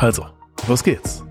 [0.00, 0.24] Also,
[0.66, 1.22] los geht's.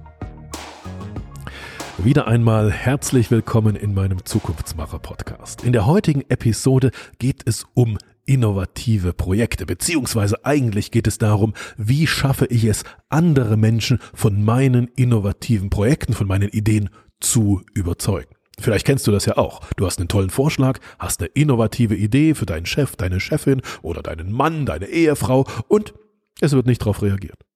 [1.97, 5.63] Wieder einmal herzlich willkommen in meinem Zukunftsmacher Podcast.
[5.63, 12.05] In der heutigen Episode geht es um innovative Projekte, beziehungsweise eigentlich geht es darum, wie
[12.05, 18.35] schaffe ich es, andere Menschen von meinen innovativen Projekten, von meinen Ideen zu überzeugen.
[18.59, 19.61] Vielleicht kennst du das ja auch.
[19.77, 24.03] Du hast einen tollen Vorschlag, hast eine innovative Idee für deinen Chef, deine Chefin oder
[24.03, 25.95] deinen Mann, deine Ehefrau und
[26.39, 27.48] es wird nicht darauf reagiert.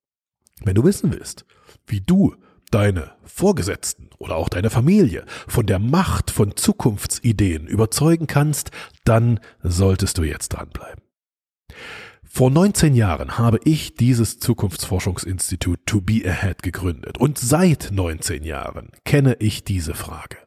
[0.62, 1.44] Wenn du wissen willst,
[1.86, 2.36] wie du
[2.70, 8.70] deine Vorgesetzten oder auch deine Familie von der Macht von Zukunftsideen überzeugen kannst,
[9.04, 11.02] dann solltest du jetzt dranbleiben.
[12.24, 18.90] Vor 19 Jahren habe ich dieses Zukunftsforschungsinstitut To Be Ahead gegründet und seit 19 Jahren
[19.04, 20.38] kenne ich diese Frage.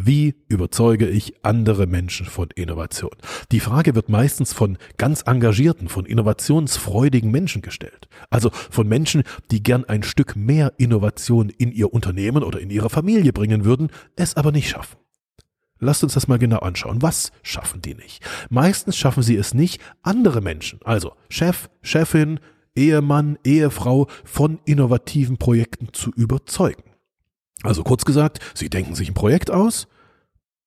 [0.00, 3.16] Wie überzeuge ich andere Menschen von Innovation?
[3.50, 8.08] Die Frage wird meistens von ganz engagierten, von innovationsfreudigen Menschen gestellt.
[8.30, 12.90] Also von Menschen, die gern ein Stück mehr Innovation in ihr Unternehmen oder in ihre
[12.90, 14.98] Familie bringen würden, es aber nicht schaffen.
[15.80, 17.02] Lasst uns das mal genau anschauen.
[17.02, 18.24] Was schaffen die nicht?
[18.50, 22.38] Meistens schaffen sie es nicht, andere Menschen, also Chef, Chefin,
[22.76, 26.87] Ehemann, Ehefrau von innovativen Projekten zu überzeugen.
[27.62, 29.88] Also kurz gesagt, sie denken sich ein Projekt aus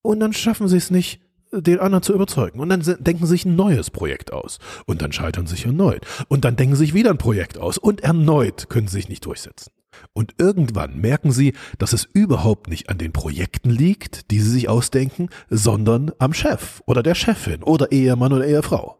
[0.02, 2.60] und dann schaffen sie es nicht, den anderen zu überzeugen.
[2.60, 4.60] Und dann denken sie sich ein neues Projekt aus.
[4.86, 6.06] Und dann scheitern sie sich erneut.
[6.30, 7.78] Und dann denken sie sich wieder ein Projekt aus.
[7.78, 9.72] Und erneut können sie sich nicht durchsetzen.
[10.14, 14.70] Und irgendwann merken sie, dass es überhaupt nicht an den Projekten liegt, die sie sich
[14.70, 18.98] ausdenken, sondern am Chef oder der Chefin oder Ehemann oder Ehefrau.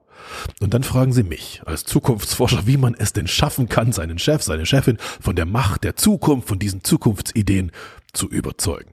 [0.60, 4.44] Und dann fragen sie mich als Zukunftsforscher, wie man es denn schaffen kann, seinen Chef,
[4.44, 7.72] seine Chefin von der Macht der Zukunft, von diesen Zukunftsideen
[8.14, 8.92] zu überzeugen.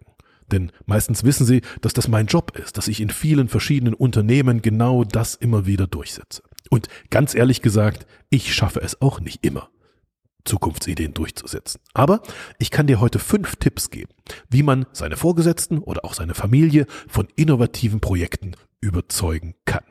[0.50, 4.62] Denn meistens wissen sie, dass das mein Job ist, dass ich in vielen verschiedenen Unternehmen
[4.62, 6.42] genau das immer wieder durchsetze.
[6.70, 9.68] Und ganz ehrlich gesagt, ich schaffe es auch nicht immer.
[10.44, 11.80] Zukunftsideen durchzusetzen.
[11.92, 12.22] Aber
[12.58, 14.12] ich kann dir heute fünf Tipps geben,
[14.48, 19.84] wie man seine Vorgesetzten oder auch seine Familie von innovativen Projekten überzeugen kann.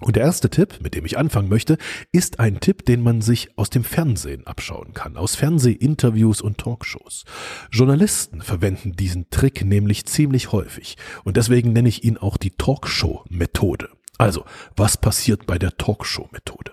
[0.00, 1.78] Und der erste Tipp, mit dem ich anfangen möchte,
[2.12, 7.24] ist ein Tipp, den man sich aus dem Fernsehen abschauen kann, aus Fernsehinterviews und Talkshows.
[7.70, 13.90] Journalisten verwenden diesen Trick nämlich ziemlich häufig und deswegen nenne ich ihn auch die Talkshow-Methode.
[14.18, 14.44] Also,
[14.76, 16.72] was passiert bei der Talkshow-Methode?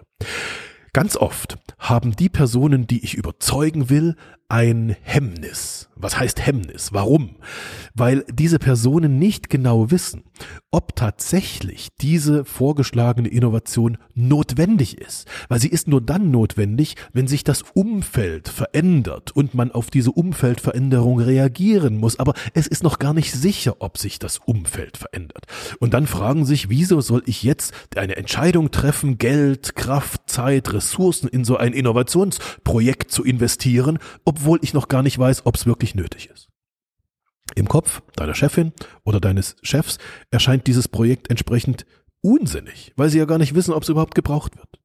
[0.94, 4.16] Ganz oft haben die Personen, die ich überzeugen will,
[4.50, 5.90] ein Hemmnis.
[6.00, 6.94] Was heißt Hemmnis?
[6.94, 7.32] Warum?
[7.96, 10.24] Weil diese Personen nicht genau wissen,
[10.72, 15.28] ob tatsächlich diese vorgeschlagene Innovation notwendig ist.
[15.50, 20.12] Weil sie ist nur dann notwendig, wenn sich das Umfeld verändert und man auf diese
[20.12, 22.20] Umfeldveränderung reagieren muss.
[22.20, 25.46] Aber es ist noch gar nicht sicher, ob sich das Umfeld verändert.
[25.80, 31.28] Und dann fragen sich, wieso soll ich jetzt eine Entscheidung treffen, Geld, Kraft, Zeit, Ressourcen
[31.28, 33.98] in so ein Innovationsprojekt zu investieren,
[34.38, 36.50] obwohl ich noch gar nicht weiß, ob es wirklich nötig ist.
[37.56, 38.72] Im Kopf deiner Chefin
[39.04, 39.98] oder deines Chefs
[40.32, 41.86] erscheint dieses Projekt entsprechend
[42.22, 44.80] unsinnig, weil sie ja gar nicht wissen, ob es überhaupt gebraucht wird.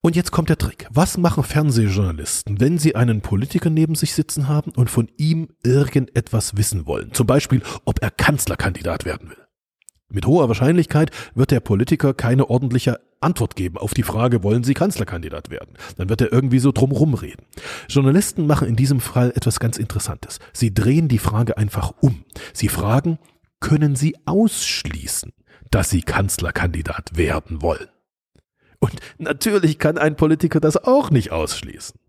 [0.00, 0.88] Und jetzt kommt der Trick.
[0.90, 6.56] Was machen Fernsehjournalisten, wenn sie einen Politiker neben sich sitzen haben und von ihm irgendetwas
[6.56, 7.12] wissen wollen?
[7.12, 9.46] Zum Beispiel, ob er Kanzlerkandidat werden will.
[10.08, 14.74] Mit hoher Wahrscheinlichkeit wird der Politiker keine ordentliche Antwort geben auf die Frage, wollen Sie
[14.74, 15.74] Kanzlerkandidat werden?
[15.96, 17.44] Dann wird er irgendwie so drumrum reden.
[17.88, 20.38] Journalisten machen in diesem Fall etwas ganz Interessantes.
[20.52, 22.24] Sie drehen die Frage einfach um.
[22.52, 23.18] Sie fragen,
[23.60, 25.32] können Sie ausschließen,
[25.70, 27.88] dass Sie Kanzlerkandidat werden wollen?
[28.78, 32.00] Und natürlich kann ein Politiker das auch nicht ausschließen.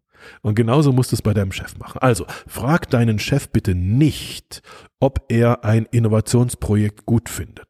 [0.42, 1.98] Und genauso musst du es bei deinem Chef machen.
[1.98, 4.62] Also, frag deinen Chef bitte nicht,
[5.00, 7.66] ob er ein Innovationsprojekt gut findet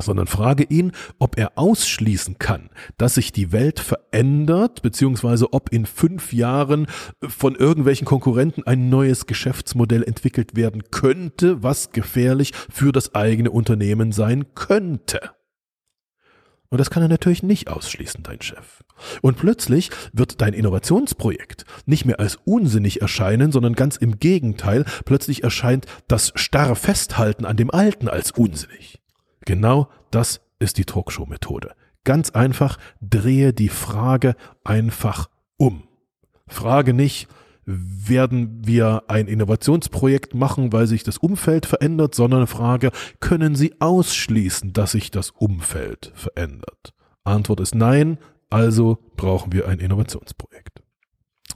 [0.00, 5.86] sondern frage ihn, ob er ausschließen kann, dass sich die Welt verändert, beziehungsweise ob in
[5.86, 6.86] fünf Jahren
[7.26, 14.12] von irgendwelchen Konkurrenten ein neues Geschäftsmodell entwickelt werden könnte, was gefährlich für das eigene Unternehmen
[14.12, 15.30] sein könnte.
[16.68, 18.82] Und das kann er natürlich nicht ausschließen, dein Chef.
[19.22, 25.44] Und plötzlich wird dein Innovationsprojekt nicht mehr als unsinnig erscheinen, sondern ganz im Gegenteil, plötzlich
[25.44, 29.00] erscheint das starre Festhalten an dem Alten als unsinnig.
[29.46, 31.72] Genau das ist die Talkshow-Methode.
[32.04, 35.84] Ganz einfach, drehe die Frage einfach um.
[36.46, 37.28] Frage nicht,
[37.64, 44.72] werden wir ein Innovationsprojekt machen, weil sich das Umfeld verändert, sondern Frage, können Sie ausschließen,
[44.72, 46.94] dass sich das Umfeld verändert?
[47.24, 48.18] Antwort ist nein,
[48.50, 50.82] also brauchen wir ein Innovationsprojekt.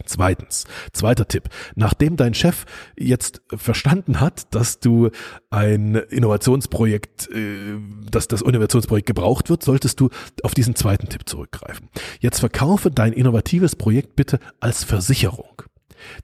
[0.07, 1.49] Zweitens, zweiter Tipp.
[1.75, 2.65] Nachdem dein Chef
[2.97, 5.11] jetzt verstanden hat, dass du
[5.51, 7.79] ein Innovationsprojekt, äh,
[8.11, 10.11] dass das Innovationsprojekt gebraucht wird, solltest du
[10.43, 11.89] auf diesen zweiten Tipp zurückgreifen.
[12.21, 15.63] Jetzt verkaufe dein innovatives Projekt bitte als Versicherung.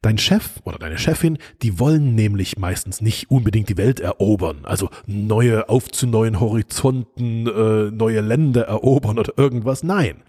[0.03, 4.89] Dein Chef oder deine Chefin, die wollen nämlich meistens nicht unbedingt die Welt erobern, also
[5.07, 9.83] neue auf zu neuen Horizonten, äh, neue Länder erobern oder irgendwas.
[9.83, 10.23] Nein.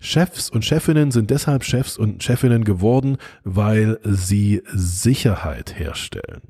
[0.00, 6.42] Chefs und Chefinnen sind deshalb Chefs und Chefinnen geworden, weil sie Sicherheit herstellen,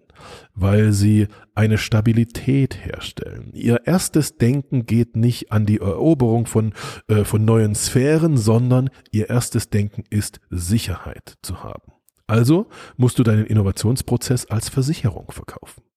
[0.55, 3.51] weil sie eine Stabilität herstellen.
[3.55, 6.75] Ihr erstes Denken geht nicht an die Eroberung von,
[7.09, 11.93] äh, von neuen Sphären, sondern ihr erstes Denken ist Sicherheit zu haben.
[12.27, 12.69] Also
[12.99, 15.88] musst du deinen Innovationsprozess als Versicherung verkaufen.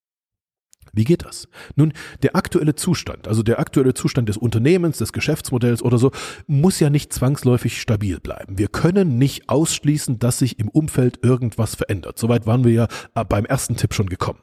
[0.94, 1.48] Wie geht das?
[1.76, 6.12] Nun, der aktuelle Zustand, also der aktuelle Zustand des Unternehmens, des Geschäftsmodells oder so,
[6.48, 8.58] muss ja nicht zwangsläufig stabil bleiben.
[8.58, 12.20] Wir können nicht ausschließen, dass sich im Umfeld irgendwas verändert.
[12.20, 14.40] Soweit waren wir ja äh, beim ersten Tipp schon gekommen.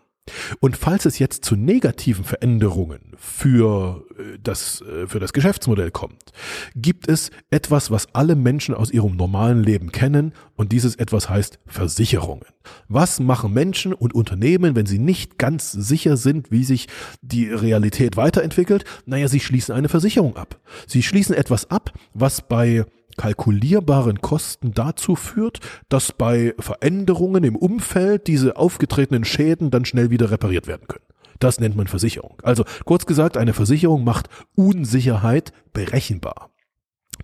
[0.60, 6.32] Und falls es jetzt zu negativen Veränderungen für äh, das, äh, für das Geschäftsmodell kommt,
[6.74, 11.58] gibt es etwas, was alle Menschen aus ihrem normalen Leben kennen und dieses etwas heißt
[11.66, 12.46] Versicherungen.
[12.88, 16.88] Was machen Menschen und Unternehmen, wenn sie nicht ganz sicher sind, wie sich
[17.22, 18.84] die Realität weiterentwickelt?
[19.06, 20.60] Naja, sie schließen eine Versicherung ab.
[20.86, 22.84] Sie schließen etwas ab, was bei
[23.18, 25.60] kalkulierbaren Kosten dazu führt,
[25.90, 31.04] dass bei Veränderungen im Umfeld diese aufgetretenen Schäden dann schnell wieder repariert werden können.
[31.38, 32.38] Das nennt man Versicherung.
[32.42, 36.50] Also kurz gesagt, eine Versicherung macht Unsicherheit berechenbar.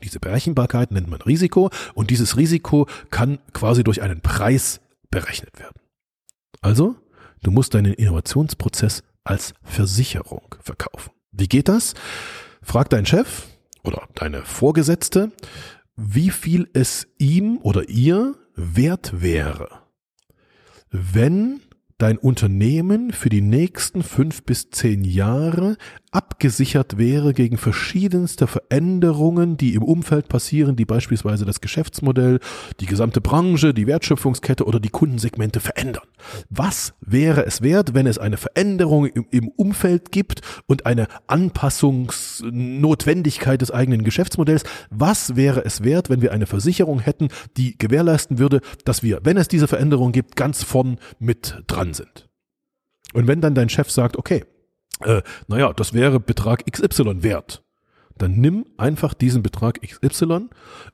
[0.02, 4.80] Diese Berechenbarkeit nennt man Risiko und dieses Risiko kann quasi durch einen Preis
[5.10, 5.80] berechnet werden.
[6.60, 6.96] Also,
[7.42, 11.12] du musst deinen Innovationsprozess als Versicherung verkaufen.
[11.32, 11.94] Wie geht das?
[12.62, 13.46] Frag deinen Chef
[13.82, 15.32] oder deine Vorgesetzte,
[15.96, 19.82] wie viel es ihm oder ihr wert wäre,
[20.90, 21.60] wenn
[21.98, 25.76] dein Unternehmen für die nächsten fünf bis zehn Jahre
[26.14, 32.38] abgesichert wäre gegen verschiedenste Veränderungen, die im Umfeld passieren, die beispielsweise das Geschäftsmodell,
[32.80, 36.04] die gesamte Branche, die Wertschöpfungskette oder die Kundensegmente verändern.
[36.50, 43.60] Was wäre es wert, wenn es eine Veränderung im, im Umfeld gibt und eine Anpassungsnotwendigkeit
[43.60, 44.62] des eigenen Geschäftsmodells?
[44.90, 47.26] Was wäre es wert, wenn wir eine Versicherung hätten,
[47.56, 52.28] die gewährleisten würde, dass wir, wenn es diese Veränderung gibt, ganz vorn mit dran sind?
[53.14, 54.44] Und wenn dann dein Chef sagt, okay,
[55.00, 57.62] äh, naja, das wäre Betrag XY wert.
[58.16, 60.48] Dann nimm einfach diesen Betrag XY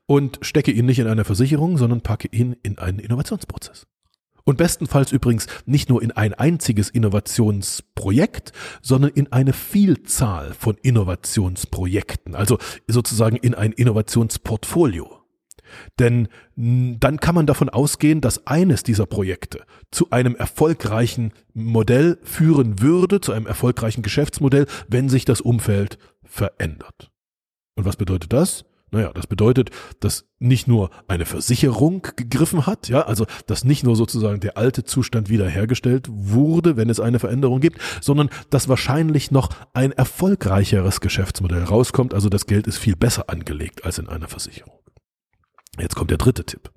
[0.06, 3.86] und stecke ihn nicht in eine Versicherung, sondern packe ihn in einen Innovationsprozess.
[4.44, 12.34] Und bestenfalls übrigens nicht nur in ein einziges Innovationsprojekt, sondern in eine Vielzahl von Innovationsprojekten,
[12.34, 12.58] also
[12.88, 15.19] sozusagen in ein Innovationsportfolio.
[15.98, 22.80] Denn dann kann man davon ausgehen, dass eines dieser Projekte zu einem erfolgreichen Modell führen
[22.80, 27.10] würde, zu einem erfolgreichen Geschäftsmodell, wenn sich das Umfeld verändert.
[27.76, 28.64] Und was bedeutet das?
[28.92, 33.94] Naja, das bedeutet, dass nicht nur eine Versicherung gegriffen hat, ja, also dass nicht nur
[33.94, 39.50] sozusagen der alte Zustand wiederhergestellt wurde, wenn es eine Veränderung gibt, sondern dass wahrscheinlich noch
[39.74, 44.74] ein erfolgreicheres Geschäftsmodell rauskommt, also das Geld ist viel besser angelegt als in einer Versicherung.
[45.80, 46.70] Jetzt kommt der dritte Tipp.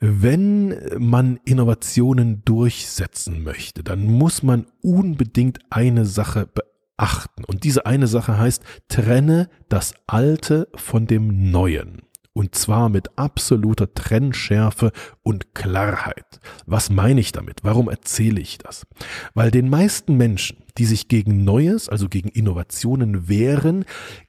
[0.00, 7.44] Wenn man Innovationen durchsetzen möchte, dann muss man unbedingt eine Sache beachten.
[7.44, 12.02] Und diese eine Sache heißt, trenne das Alte von dem Neuen.
[12.32, 16.40] Und zwar mit absoluter Trennschärfe und Klarheit.
[16.64, 17.64] Was meine ich damit?
[17.64, 18.86] Warum erzähle ich das?
[19.34, 23.84] Weil den meisten Menschen, die sich gegen Neues, also gegen Innovationen wehren,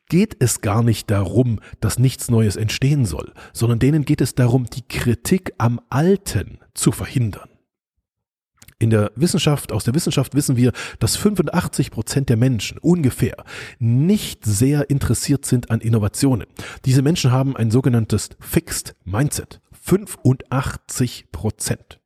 [0.10, 4.65] geht es gar nicht darum, dass nichts Neues entstehen soll, sondern denen geht es darum,
[4.65, 7.50] die Kritik am Alten zu verhindern.
[8.81, 13.35] In der Wissenschaft, aus der Wissenschaft wissen wir, dass 85 Prozent der Menschen ungefähr
[13.77, 16.47] nicht sehr interessiert sind an Innovationen.
[16.85, 19.61] Diese Menschen haben ein sogenanntes Fixed Mindset.
[19.71, 22.00] 85 Prozent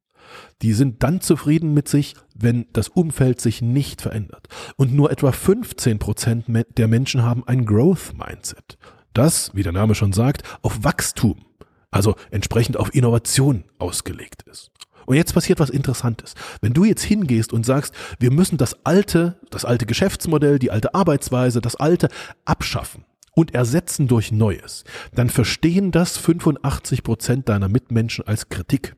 [0.61, 4.47] die sind dann zufrieden mit sich, wenn das Umfeld sich nicht verändert.
[4.75, 6.45] Und nur etwa 15 Prozent
[6.77, 8.77] der Menschen haben ein Growth Mindset.
[9.13, 11.45] Das, wie der Name schon sagt, auf Wachstum,
[11.91, 14.71] also entsprechend auf Innovation ausgelegt ist.
[15.05, 16.33] Und jetzt passiert was Interessantes.
[16.61, 20.93] Wenn du jetzt hingehst und sagst, wir müssen das alte, das alte Geschäftsmodell, die alte
[20.93, 22.09] Arbeitsweise, das alte
[22.45, 24.83] abschaffen und ersetzen durch Neues,
[25.13, 28.95] dann verstehen das 85 Prozent deiner Mitmenschen als Kritik.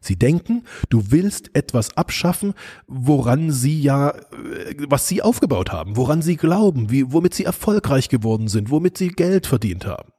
[0.00, 2.54] Sie denken, du willst etwas abschaffen,
[2.86, 8.08] woran sie ja, äh, was sie aufgebaut haben, woran sie glauben, wie, womit sie erfolgreich
[8.08, 10.12] geworden sind, womit sie Geld verdient haben.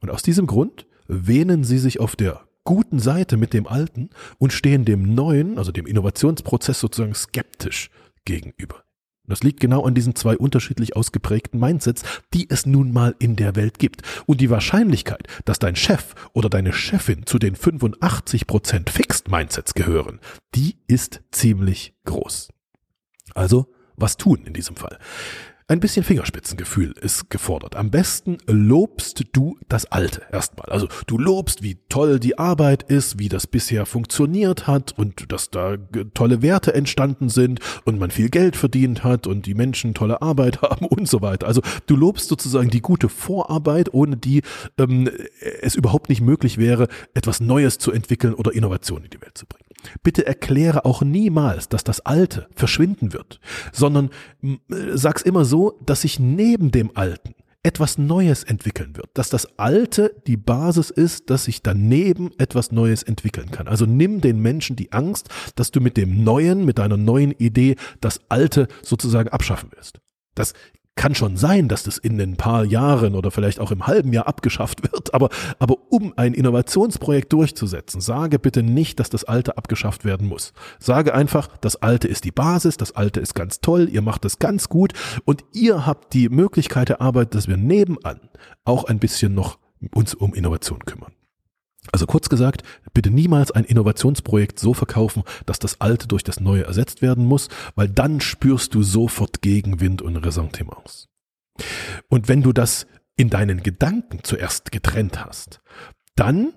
[0.00, 4.52] Und aus diesem Grund wähnen sie sich auf der guten Seite mit dem Alten und
[4.52, 7.90] stehen dem Neuen, also dem Innovationsprozess sozusagen skeptisch
[8.24, 8.84] gegenüber.
[9.26, 12.02] Das liegt genau an diesen zwei unterschiedlich ausgeprägten Mindsets,
[12.34, 14.02] die es nun mal in der Welt gibt.
[14.26, 20.20] Und die Wahrscheinlichkeit, dass dein Chef oder deine Chefin zu den 85% Fixed Mindsets gehören,
[20.54, 22.48] die ist ziemlich groß.
[23.34, 24.98] Also, was tun in diesem Fall?
[25.68, 27.76] Ein bisschen Fingerspitzengefühl ist gefordert.
[27.76, 30.68] Am besten lobst du das Alte erstmal.
[30.68, 35.50] Also du lobst, wie toll die Arbeit ist, wie das bisher funktioniert hat und dass
[35.50, 35.76] da
[36.14, 40.62] tolle Werte entstanden sind und man viel Geld verdient hat und die Menschen tolle Arbeit
[40.62, 41.46] haben und so weiter.
[41.46, 44.42] Also du lobst sozusagen die gute Vorarbeit, ohne die
[44.78, 45.08] ähm,
[45.60, 49.46] es überhaupt nicht möglich wäre, etwas Neues zu entwickeln oder Innovation in die Welt zu
[49.46, 49.71] bringen.
[50.02, 53.40] Bitte erkläre auch niemals, dass das Alte verschwinden wird,
[53.72, 54.10] sondern
[54.42, 54.56] äh,
[54.94, 57.34] sag's immer so, dass sich neben dem Alten
[57.64, 63.04] etwas Neues entwickeln wird, dass das Alte die Basis ist, dass sich daneben etwas Neues
[63.04, 63.68] entwickeln kann.
[63.68, 67.76] Also nimm den Menschen die Angst, dass du mit dem Neuen, mit deiner neuen Idee
[68.00, 70.00] das Alte sozusagen abschaffen willst.
[70.34, 70.54] Das
[70.94, 74.26] kann schon sein, dass das in ein paar Jahren oder vielleicht auch im halben Jahr
[74.26, 80.04] abgeschafft wird, aber, aber um ein Innovationsprojekt durchzusetzen, sage bitte nicht, dass das Alte abgeschafft
[80.04, 80.52] werden muss.
[80.78, 84.38] Sage einfach, das Alte ist die Basis, das Alte ist ganz toll, ihr macht es
[84.38, 84.92] ganz gut
[85.24, 88.20] und ihr habt die Möglichkeit der Arbeit, dass wir nebenan
[88.64, 89.58] auch ein bisschen noch
[89.94, 91.12] uns um Innovation kümmern.
[91.90, 92.62] Also kurz gesagt,
[92.94, 97.48] bitte niemals ein Innovationsprojekt so verkaufen, dass das Alte durch das Neue ersetzt werden muss,
[97.74, 101.08] weil dann spürst du sofort Gegenwind und Ressentiments.
[102.08, 102.86] Und wenn du das
[103.16, 105.60] in deinen Gedanken zuerst getrennt hast,
[106.14, 106.52] dann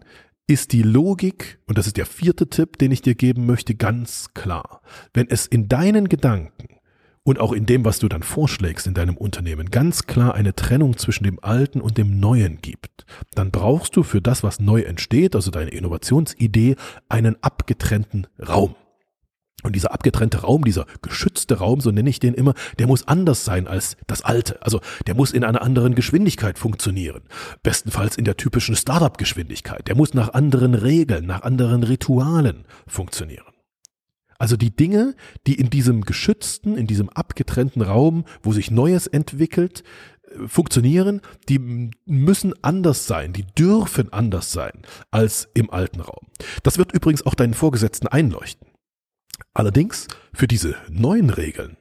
[0.48, 4.34] ist die Logik, und das ist der vierte Tipp, den ich dir geben möchte, ganz
[4.36, 4.82] klar.
[5.13, 6.75] Wenn es in deinen Gedanken
[7.25, 10.96] und auch in dem, was du dann vorschlägst in deinem Unternehmen, ganz klar eine Trennung
[10.98, 15.36] zwischen dem Alten und dem Neuen gibt, dann brauchst du für das, was neu entsteht,
[15.36, 16.75] also deine Innovationsidee,
[17.10, 18.75] einen abgetrennten Raum.
[19.63, 23.44] Und dieser abgetrennte Raum, dieser geschützte Raum, so nenne ich den immer, der muss anders
[23.44, 24.62] sein als das alte.
[24.62, 27.24] Also der muss in einer anderen Geschwindigkeit funktionieren.
[27.63, 29.88] Bestenfalls in der typischen Startup-Geschwindigkeit.
[29.88, 33.54] Der muss nach anderen Regeln, nach anderen Ritualen funktionieren.
[34.38, 35.15] Also die Dinge,
[35.48, 39.84] die in diesem geschützten, in diesem abgetrennten Raum, wo sich Neues entwickelt,
[40.24, 41.60] äh, funktionieren, die
[42.06, 46.27] müssen anders sein, die dürfen anders sein als im alten Raum.
[46.63, 48.68] Das wird übrigens auch deinen Vorgesetzten einleuchten.
[49.54, 51.77] Allerdings, für diese neuen Regeln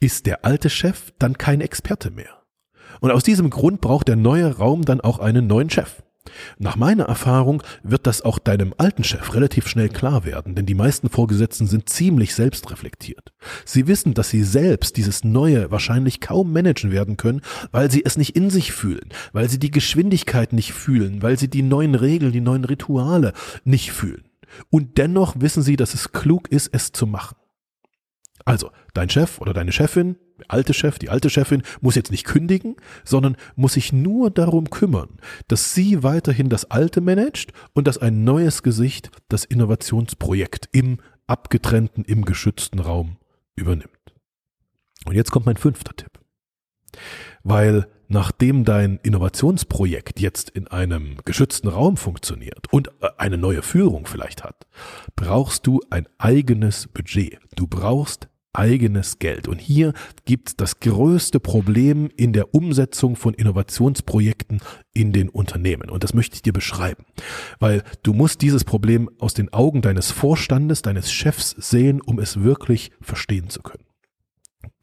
[0.00, 2.42] ist der alte Chef dann kein Experte mehr.
[3.00, 6.02] Und aus diesem Grund braucht der neue Raum dann auch einen neuen Chef.
[6.58, 10.74] Nach meiner Erfahrung wird das auch deinem alten Chef relativ schnell klar werden, denn die
[10.74, 13.32] meisten Vorgesetzten sind ziemlich selbstreflektiert.
[13.64, 18.16] Sie wissen, dass sie selbst dieses Neue wahrscheinlich kaum managen werden können, weil sie es
[18.16, 22.32] nicht in sich fühlen, weil sie die Geschwindigkeit nicht fühlen, weil sie die neuen Regeln,
[22.32, 23.32] die neuen Rituale
[23.64, 24.24] nicht fühlen.
[24.70, 27.36] Und dennoch wissen sie, dass es klug ist, es zu machen.
[28.44, 32.24] Also, dein Chef oder deine Chefin, der alte Chef, die alte Chefin muss jetzt nicht
[32.24, 37.98] kündigen, sondern muss sich nur darum kümmern, dass sie weiterhin das Alte managt und dass
[37.98, 43.16] ein neues Gesicht das Innovationsprojekt im abgetrennten, im geschützten Raum
[43.56, 43.90] übernimmt.
[45.06, 46.20] Und jetzt kommt mein fünfter Tipp.
[47.42, 54.06] Weil nachdem dein Innovationsprojekt jetzt in einem geschützten Raum funktioniert und äh, eine neue Führung
[54.06, 54.66] vielleicht hat,
[55.16, 57.38] brauchst du ein eigenes Budget.
[57.56, 59.48] Du brauchst eigenes Geld.
[59.48, 59.92] Und hier
[60.24, 64.60] gibt das größte Problem in der Umsetzung von Innovationsprojekten
[64.92, 65.90] in den Unternehmen.
[65.90, 67.04] Und das möchte ich dir beschreiben.
[67.58, 72.42] Weil du musst dieses Problem aus den Augen deines Vorstandes, deines Chefs sehen, um es
[72.42, 73.84] wirklich verstehen zu können.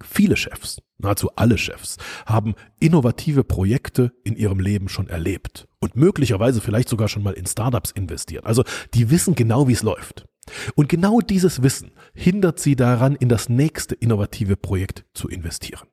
[0.04, 6.62] Viele Chefs, nahezu alle Chefs, haben innovative Projekte in ihrem Leben schon erlebt und möglicherweise
[6.62, 8.46] vielleicht sogar schon mal in Startups investiert.
[8.46, 8.64] Also
[8.94, 10.26] die wissen genau, wie es läuft.
[10.76, 15.88] Und genau dieses Wissen hindert sie daran, in das nächste innovative Projekt zu investieren.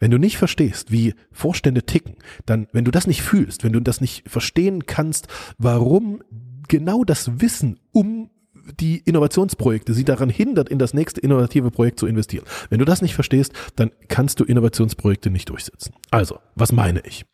[0.00, 2.16] Wenn du nicht verstehst, wie Vorstände ticken,
[2.46, 5.28] dann, wenn du das nicht fühlst, wenn du das nicht verstehen kannst,
[5.58, 6.22] warum
[6.68, 8.30] genau das Wissen um
[8.80, 12.44] die Innovationsprojekte sie daran hindert, in das nächste innovative Projekt zu investieren.
[12.68, 15.94] Wenn du das nicht verstehst, dann kannst du Innovationsprojekte nicht durchsetzen.
[16.10, 17.24] Also, was meine ich?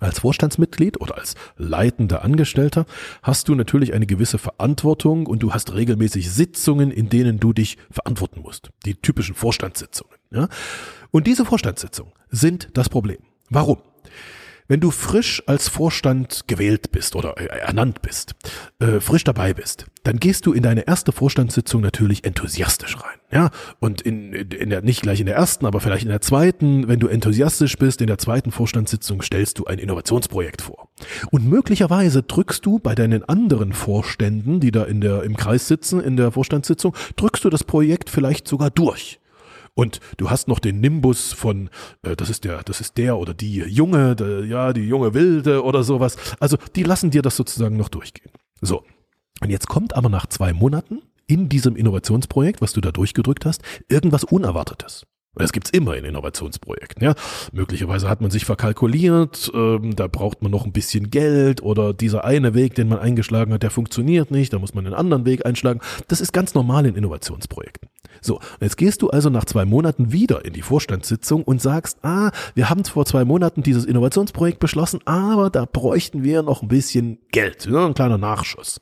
[0.00, 2.86] Als Vorstandsmitglied oder als leitender Angestellter
[3.22, 7.78] hast du natürlich eine gewisse Verantwortung und du hast regelmäßig Sitzungen, in denen du dich
[7.90, 8.70] verantworten musst.
[8.84, 10.14] Die typischen Vorstandssitzungen.
[10.30, 10.48] Ja?
[11.10, 13.18] Und diese Vorstandssitzungen sind das Problem.
[13.50, 13.78] Warum?
[14.66, 18.34] Wenn du frisch als Vorstand gewählt bist oder äh, ernannt bist,
[18.78, 23.18] äh, frisch dabei bist, dann gehst du in deine erste Vorstandssitzung natürlich enthusiastisch rein.
[23.30, 26.88] Ja, und in, in der, nicht gleich in der ersten, aber vielleicht in der zweiten,
[26.88, 30.88] wenn du enthusiastisch bist, in der zweiten Vorstandssitzung stellst du ein Innovationsprojekt vor.
[31.30, 36.00] Und möglicherweise drückst du bei deinen anderen Vorständen, die da in der, im Kreis sitzen,
[36.00, 39.20] in der Vorstandssitzung, drückst du das Projekt vielleicht sogar durch.
[39.74, 41.68] Und du hast noch den Nimbus von,
[42.02, 45.64] äh, das ist der, das ist der oder die Junge, der, ja, die junge Wilde
[45.64, 46.16] oder sowas.
[46.38, 48.30] Also die lassen dir das sozusagen noch durchgehen.
[48.60, 48.84] So.
[49.40, 53.62] Und jetzt kommt aber nach zwei Monaten in diesem Innovationsprojekt, was du da durchgedrückt hast,
[53.88, 55.06] irgendwas Unerwartetes.
[55.36, 57.02] Das gibt's immer in Innovationsprojekten.
[57.02, 57.14] Ja?
[57.52, 62.24] Möglicherweise hat man sich verkalkuliert, ähm, da braucht man noch ein bisschen Geld oder dieser
[62.24, 65.44] eine Weg, den man eingeschlagen hat, der funktioniert nicht, da muss man einen anderen Weg
[65.44, 65.80] einschlagen.
[66.08, 67.88] Das ist ganz normal in Innovationsprojekten.
[68.20, 72.30] So, jetzt gehst du also nach zwei Monaten wieder in die Vorstandssitzung und sagst, ah,
[72.54, 77.18] wir haben vor zwei Monaten dieses Innovationsprojekt beschlossen, aber da bräuchten wir noch ein bisschen
[77.32, 78.80] Geld, ja, ein kleiner Nachschuss.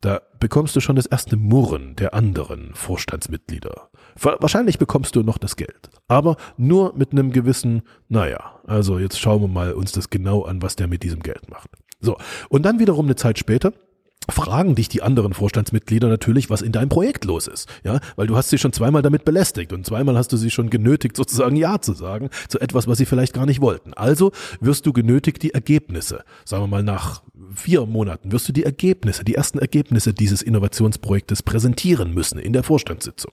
[0.00, 3.89] Da bekommst du schon das erste Murren der anderen Vorstandsmitglieder.
[4.22, 9.40] Wahrscheinlich bekommst du noch das Geld, aber nur mit einem gewissen, naja, also jetzt schauen
[9.40, 11.70] wir mal uns das genau an, was der mit diesem Geld macht.
[12.00, 12.16] So,
[12.48, 13.72] und dann wiederum eine Zeit später
[14.28, 17.68] fragen dich die anderen Vorstandsmitglieder natürlich, was in deinem Projekt los ist.
[17.84, 20.70] Ja, weil du hast sie schon zweimal damit belästigt und zweimal hast du sie schon
[20.70, 23.94] genötigt, sozusagen Ja zu sagen zu etwas, was sie vielleicht gar nicht wollten.
[23.94, 27.22] Also wirst du genötigt, die Ergebnisse, sagen wir mal nach
[27.54, 32.62] vier Monaten, wirst du die Ergebnisse, die ersten Ergebnisse dieses Innovationsprojektes präsentieren müssen in der
[32.62, 33.32] Vorstandssitzung.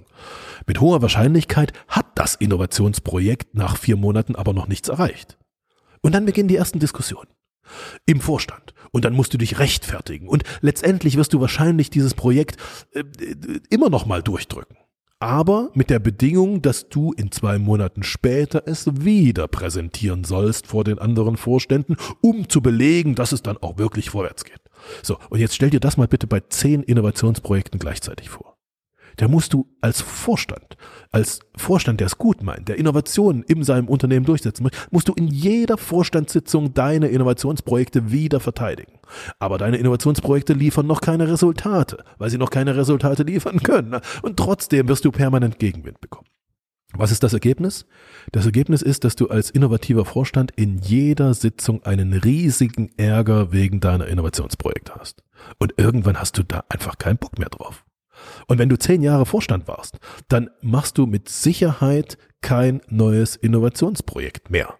[0.66, 5.38] Mit hoher Wahrscheinlichkeit hat das Innovationsprojekt nach vier Monaten aber noch nichts erreicht.
[6.02, 7.28] Und dann beginnen die ersten Diskussionen
[8.06, 8.74] im Vorstand.
[8.92, 10.28] Und dann musst du dich rechtfertigen.
[10.28, 12.58] Und letztendlich wirst du wahrscheinlich dieses Projekt
[12.94, 13.04] äh,
[13.70, 14.78] immer noch mal durchdrücken.
[15.20, 20.84] Aber mit der Bedingung, dass du in zwei Monaten später es wieder präsentieren sollst vor
[20.84, 24.62] den anderen Vorständen, um zu belegen, dass es dann auch wirklich vorwärts geht.
[25.02, 28.57] So, und jetzt stell dir das mal bitte bei zehn Innovationsprojekten gleichzeitig vor
[29.18, 30.78] da musst du als Vorstand,
[31.12, 35.14] als Vorstand, der es gut meint, der Innovationen in seinem Unternehmen durchsetzen muss, musst du
[35.14, 39.00] in jeder Vorstandssitzung deine Innovationsprojekte wieder verteidigen.
[39.40, 44.00] Aber deine Innovationsprojekte liefern noch keine Resultate, weil sie noch keine Resultate liefern können.
[44.22, 46.28] Und trotzdem wirst du permanent Gegenwind bekommen.
[46.94, 47.86] Was ist das Ergebnis?
[48.32, 53.80] Das Ergebnis ist, dass du als innovativer Vorstand in jeder Sitzung einen riesigen Ärger wegen
[53.80, 55.24] deiner Innovationsprojekte hast.
[55.58, 57.84] Und irgendwann hast du da einfach keinen Bock mehr drauf.
[58.48, 64.50] Und wenn du zehn Jahre Vorstand warst, dann machst du mit Sicherheit kein neues Innovationsprojekt
[64.50, 64.76] mehr,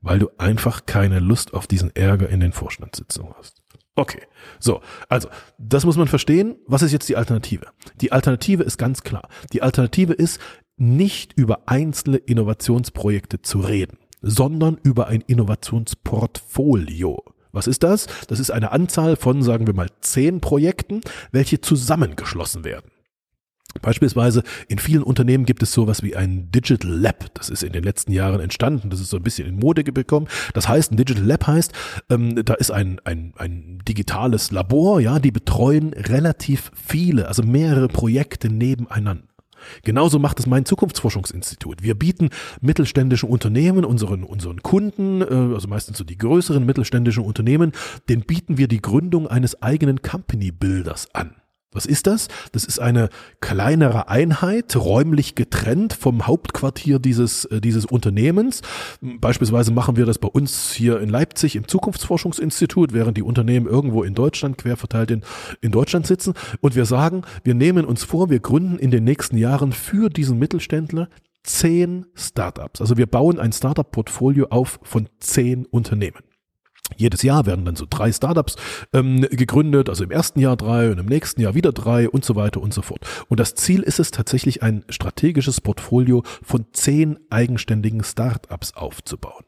[0.00, 3.62] weil du einfach keine Lust auf diesen Ärger in den Vorstandssitzungen hast.
[3.96, 4.22] Okay,
[4.60, 6.56] so, also, das muss man verstehen.
[6.66, 7.66] Was ist jetzt die Alternative?
[8.00, 9.28] Die Alternative ist ganz klar.
[9.52, 10.40] Die Alternative ist,
[10.76, 17.24] nicht über einzelne Innovationsprojekte zu reden, sondern über ein Innovationsportfolio.
[17.52, 18.06] Was ist das?
[18.28, 21.00] Das ist eine Anzahl von, sagen wir mal, zehn Projekten,
[21.32, 22.90] welche zusammengeschlossen werden.
[23.82, 27.32] Beispielsweise in vielen Unternehmen gibt es sowas wie ein Digital Lab.
[27.34, 28.90] Das ist in den letzten Jahren entstanden.
[28.90, 30.26] Das ist so ein bisschen in Mode gekommen.
[30.54, 31.72] Das heißt, ein Digital Lab heißt,
[32.10, 37.88] ähm, da ist ein, ein, ein digitales Labor, ja, die betreuen relativ viele, also mehrere
[37.88, 39.28] Projekte nebeneinander.
[39.82, 41.82] Genauso macht es mein Zukunftsforschungsinstitut.
[41.82, 47.72] Wir bieten mittelständischen Unternehmen, unseren, unseren Kunden, äh, also meistens so die größeren mittelständischen Unternehmen,
[48.08, 51.37] den bieten wir die Gründung eines eigenen Company Builders an.
[51.72, 52.28] Was ist das?
[52.52, 58.62] Das ist eine kleinere Einheit, räumlich getrennt vom Hauptquartier dieses, äh, dieses Unternehmens.
[59.02, 64.02] Beispielsweise machen wir das bei uns hier in Leipzig im Zukunftsforschungsinstitut, während die Unternehmen irgendwo
[64.02, 65.22] in Deutschland, quer verteilt in,
[65.60, 66.32] in Deutschland sitzen.
[66.60, 70.38] Und wir sagen, wir nehmen uns vor, wir gründen in den nächsten Jahren für diesen
[70.38, 71.08] Mittelständler
[71.42, 72.80] zehn Startups.
[72.80, 76.27] Also wir bauen ein Startup-Portfolio auf von zehn Unternehmen.
[76.96, 78.56] Jedes Jahr werden dann so drei Startups
[78.92, 82.34] ähm, gegründet, also im ersten Jahr drei und im nächsten Jahr wieder drei und so
[82.34, 83.00] weiter und so fort.
[83.28, 89.44] Und das Ziel ist es tatsächlich, ein strategisches Portfolio von zehn eigenständigen Startups aufzubauen.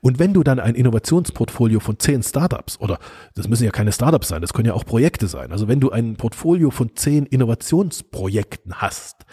[0.00, 2.98] Und wenn du dann ein Innovationsportfolio von zehn Startups oder
[3.34, 5.50] das müssen ja keine Startups sein, das können ja auch Projekte sein.
[5.50, 9.26] Also wenn du ein Portfolio von zehn Innovationsprojekten hast,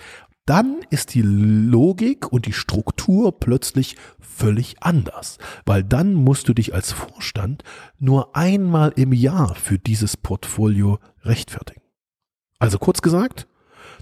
[0.45, 6.73] dann ist die Logik und die Struktur plötzlich völlig anders, weil dann musst du dich
[6.73, 7.63] als Vorstand
[7.97, 11.82] nur einmal im Jahr für dieses Portfolio rechtfertigen.
[12.60, 13.47] Also kurz gesagt,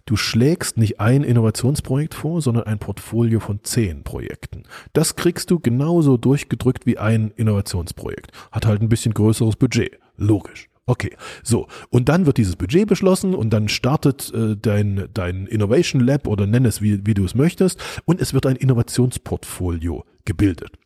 [0.06, 4.64] du schlägst nicht ein Innovationsprojekt vor, sondern ein Portfolio von zehn Projekten.
[4.94, 8.32] Das kriegst du genauso durchgedrückt wie ein Innovationsprojekt.
[8.52, 10.00] Hat halt ein bisschen größeres Budget.
[10.18, 10.71] Logisch.
[10.92, 11.70] Okay, so.
[11.90, 16.46] Und dann wird dieses Budget beschlossen und dann startet äh, dein, dein Innovation Lab oder
[16.46, 20.81] nenn es, wie, wie du es möchtest, und es wird ein Innovationsportfolio gebildet.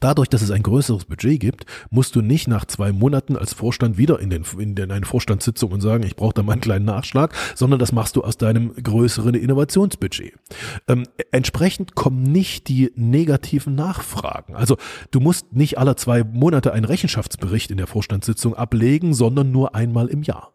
[0.00, 3.98] Dadurch, dass es ein größeres Budget gibt, musst du nicht nach zwei Monaten als Vorstand
[3.98, 6.84] wieder in, den, in, den, eine Vorstandssitzung und sagen, ich brauche da mal einen kleinen
[6.84, 10.34] Nachschlag, sondern das machst du aus deinem größeren Innovationsbudget.
[10.88, 14.54] Ähm, entsprechend kommen nicht die negativen Nachfragen.
[14.54, 14.76] Also
[15.10, 20.08] du musst nicht alle zwei Monate einen Rechenschaftsbericht in der Vorstandssitzung ablegen, sondern nur einmal
[20.08, 20.52] im Jahr.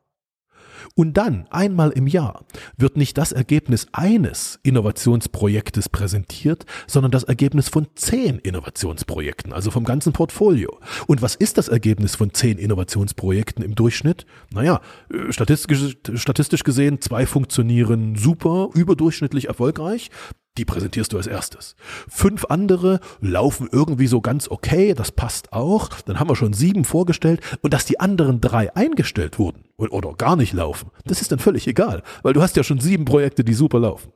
[0.95, 2.45] Und dann, einmal im Jahr,
[2.77, 9.83] wird nicht das Ergebnis eines Innovationsprojektes präsentiert, sondern das Ergebnis von zehn Innovationsprojekten, also vom
[9.83, 10.79] ganzen Portfolio.
[11.07, 14.25] Und was ist das Ergebnis von zehn Innovationsprojekten im Durchschnitt?
[14.51, 20.09] Naja, äh, statistisch, statistisch gesehen, zwei funktionieren super, überdurchschnittlich erfolgreich,
[20.57, 21.75] die präsentierst du als erstes.
[22.09, 25.89] Fünf andere laufen irgendwie so ganz okay, das passt auch.
[26.05, 30.35] Dann haben wir schon sieben vorgestellt und dass die anderen drei eingestellt wurden oder gar
[30.35, 33.53] nicht laufen, das ist dann völlig egal, weil du hast ja schon sieben Projekte, die
[33.53, 34.11] super laufen.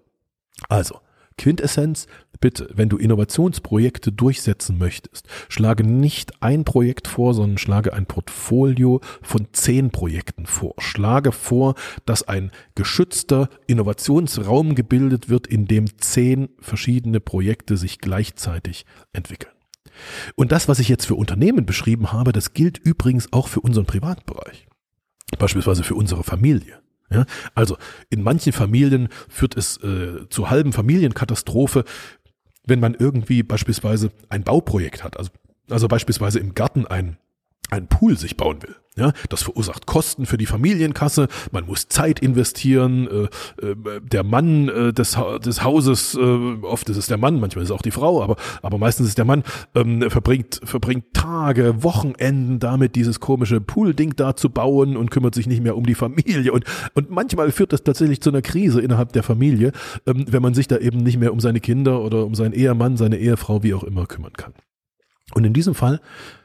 [0.69, 0.99] Also,
[1.37, 2.07] Quintessenz,
[2.39, 8.99] bitte, wenn du Innovationsprojekte durchsetzen möchtest, schlage nicht ein Projekt vor, sondern schlage ein Portfolio
[9.21, 10.75] von zehn Projekten vor.
[10.79, 18.85] Schlage vor, dass ein geschützter Innovationsraum gebildet wird, in dem zehn verschiedene Projekte sich gleichzeitig
[19.13, 19.53] entwickeln.
[20.35, 23.85] Und das, was ich jetzt für Unternehmen beschrieben habe, das gilt übrigens auch für unseren
[23.85, 24.67] Privatbereich.
[25.37, 26.81] Beispielsweise für unsere Familie.
[27.11, 27.77] Ja, also
[28.09, 31.83] in manchen Familien führt es äh, zu halben Familienkatastrophe,
[32.65, 35.29] wenn man irgendwie beispielsweise ein Bauprojekt hat, also,
[35.69, 37.17] also beispielsweise im Garten ein,
[37.69, 38.75] ein Pool sich bauen will.
[38.97, 41.29] Ja, das verursacht Kosten für die Familienkasse.
[41.51, 43.07] Man muss Zeit investieren.
[43.07, 46.19] Äh, äh, der Mann äh, des, des Hauses, äh,
[46.61, 49.17] oft ist es der Mann, manchmal ist es auch die Frau, aber, aber meistens ist
[49.17, 49.43] der Mann,
[49.75, 55.47] ähm, verbringt, verbringt Tage, Wochenenden damit, dieses komische Pool-Ding da zu bauen und kümmert sich
[55.47, 56.51] nicht mehr um die Familie.
[56.51, 59.71] Und, und manchmal führt das tatsächlich zu einer Krise innerhalb der Familie,
[60.05, 62.97] ähm, wenn man sich da eben nicht mehr um seine Kinder oder um seinen Ehemann,
[62.97, 64.53] seine Ehefrau, wie auch immer kümmern kann.
[65.33, 66.01] Und in diesem Fall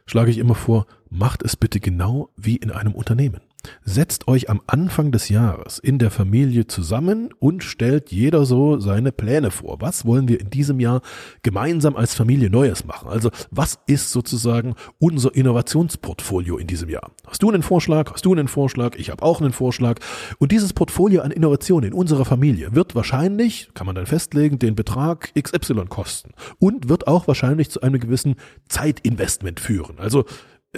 [0.07, 3.40] schlage ich immer vor, macht es bitte genau wie in einem Unternehmen.
[3.85, 9.12] Setzt euch am Anfang des Jahres in der Familie zusammen und stellt jeder so seine
[9.12, 9.81] Pläne vor.
[9.81, 11.00] Was wollen wir in diesem Jahr
[11.42, 13.09] gemeinsam als Familie Neues machen?
[13.09, 17.11] Also was ist sozusagen unser Innovationsportfolio in diesem Jahr?
[17.26, 18.12] Hast du einen Vorschlag?
[18.12, 18.96] Hast du einen Vorschlag?
[18.96, 19.98] Ich habe auch einen Vorschlag.
[20.38, 24.74] Und dieses Portfolio an Innovationen in unserer Familie wird wahrscheinlich, kann man dann festlegen, den
[24.74, 28.37] Betrag XY kosten und wird auch wahrscheinlich zu einem gewissen
[28.68, 29.98] Zeitinvestment führen.
[29.98, 30.24] Also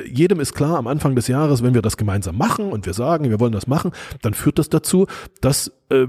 [0.06, 3.30] jedem ist klar, am Anfang des Jahres, wenn wir das gemeinsam machen und wir sagen,
[3.30, 5.06] wir wollen das machen, dann führt das dazu,
[5.40, 6.06] dass äh,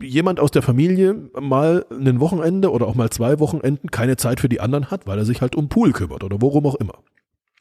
[0.00, 4.48] jemand aus der Familie mal ein Wochenende oder auch mal zwei Wochenenden keine Zeit für
[4.48, 6.98] die anderen hat, weil er sich halt um Pool kümmert oder worum auch immer.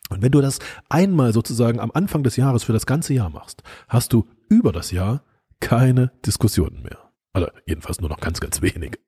[0.10, 3.64] Und wenn du das einmal sozusagen am Anfang des Jahres für das ganze Jahr machst,
[3.88, 5.24] hast du über das Jahr
[5.60, 7.00] keine Diskussionen mehr.
[7.34, 9.00] Also jedenfalls nur noch ganz, ganz wenige.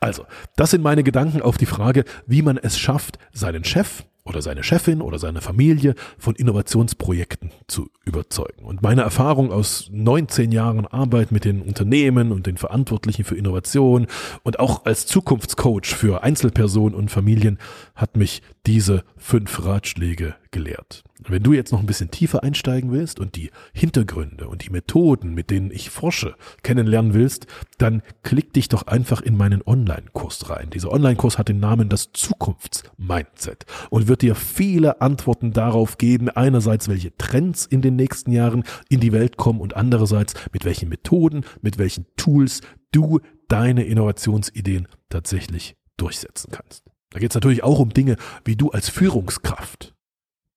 [0.00, 0.24] Also,
[0.56, 4.62] das sind meine Gedanken auf die Frage, wie man es schafft, seinen Chef, oder seine
[4.62, 8.64] Chefin oder seine Familie von Innovationsprojekten zu überzeugen.
[8.64, 14.06] Und meine Erfahrung aus 19 Jahren Arbeit mit den Unternehmen und den Verantwortlichen für Innovation
[14.42, 17.58] und auch als Zukunftscoach für Einzelpersonen und Familien
[17.94, 21.02] hat mich diese fünf Ratschläge gelehrt.
[21.28, 25.34] Wenn du jetzt noch ein bisschen tiefer einsteigen willst und die Hintergründe und die Methoden,
[25.34, 27.46] mit denen ich forsche, kennenlernen willst,
[27.78, 30.70] dann klick dich doch einfach in meinen Online-Kurs rein.
[30.70, 36.88] Dieser Online-Kurs hat den Namen das Zukunftsmindset und wird dir viele Antworten darauf geben, einerseits
[36.88, 41.44] welche Trends in den nächsten Jahren in die Welt kommen und andererseits mit welchen Methoden,
[41.62, 42.60] mit welchen Tools
[42.92, 46.91] du deine Innovationsideen tatsächlich durchsetzen kannst.
[47.12, 49.94] Da geht es natürlich auch um Dinge, wie du als Führungskraft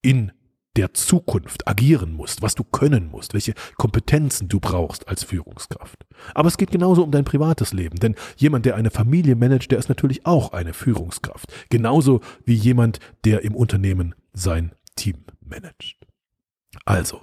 [0.01, 0.31] in
[0.75, 6.05] der Zukunft agieren musst, was du können musst, welche Kompetenzen du brauchst als Führungskraft.
[6.33, 9.79] Aber es geht genauso um dein privates Leben, denn jemand, der eine Familie managt, der
[9.79, 11.51] ist natürlich auch eine Führungskraft.
[11.69, 15.97] Genauso wie jemand, der im Unternehmen sein Team managt.
[16.83, 17.21] Also,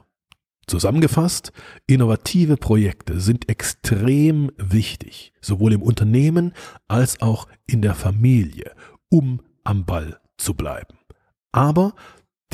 [0.67, 1.53] zusammengefasst,
[1.87, 6.55] innovative Projekte sind extrem wichtig, sowohl im Unternehmen
[6.89, 8.73] als auch in der Familie,
[9.13, 10.99] um am Ball zu bleiben.
[11.53, 11.95] Aber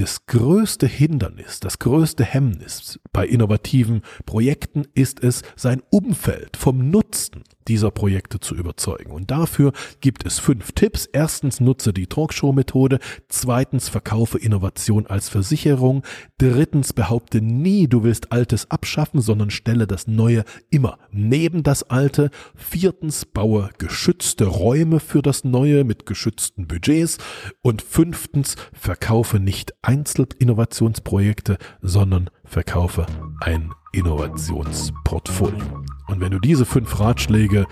[0.01, 7.43] das größte Hindernis, das größte Hemmnis bei innovativen Projekten ist es, sein Umfeld vom Nutzen
[7.69, 9.13] dieser Projekte zu überzeugen.
[9.13, 11.07] Und dafür gibt es fünf Tipps.
[11.07, 12.99] Erstens nutze die Talkshow-Methode.
[13.29, 16.03] Zweitens verkaufe Innovation als Versicherung.
[16.39, 22.31] Drittens behaupte nie, du willst Altes abschaffen, sondern stelle das Neue immer neben das Alte.
[22.55, 27.19] Viertens baue geschützte Räume für das Neue mit geschützten Budgets.
[27.63, 33.07] Und fünftens verkaufe nicht Einzelinnovationsprojekte, sondern verkaufe
[33.41, 35.65] ein Innovationsportfolio.
[36.09, 37.65] Und wenn du diese fünf Ratschläge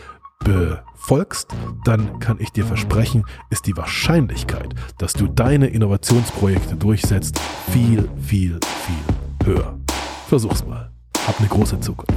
[0.43, 7.39] befolgst, dann kann ich dir versprechen, ist die Wahrscheinlichkeit, dass du deine Innovationsprojekte durchsetzt,
[7.71, 9.79] viel, viel, viel höher.
[10.27, 10.91] Versuch's mal.
[11.27, 12.15] Hab eine große Zukunft.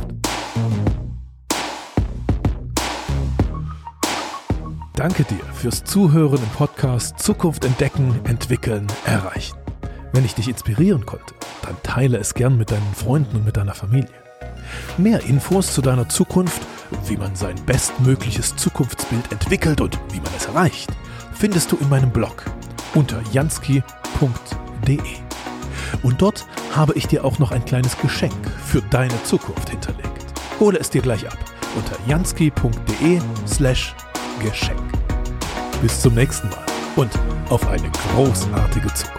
[4.93, 9.59] Danke dir fürs Zuhören im Podcast Zukunft entdecken, entwickeln, erreichen.
[10.12, 13.76] Wenn ich dich inspirieren konnte, dann teile es gern mit deinen Freunden und mit deiner
[13.76, 14.10] Familie.
[14.98, 16.62] Mehr Infos zu deiner Zukunft,
[17.06, 20.89] wie man sein bestmögliches Zukunftsbild entwickelt und wie man es erreicht,
[21.34, 22.45] findest du in meinem Blog
[22.95, 25.00] unter jansky.de.
[26.04, 26.45] Und dort
[26.76, 30.10] habe ich dir auch noch ein kleines Geschenk für deine Zukunft hinterlegt.
[30.60, 31.38] Hole es dir gleich ab
[31.76, 33.95] unter jansky.de slash
[34.39, 34.82] Geschenk.
[35.82, 37.12] Bis zum nächsten Mal und
[37.50, 39.18] auf eine großartige Zukunft.